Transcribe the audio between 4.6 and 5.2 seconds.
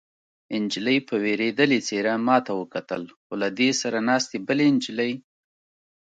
نجلۍ.